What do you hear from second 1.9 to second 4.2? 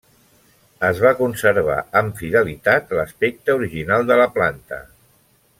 amb fidelitat l'aspecte original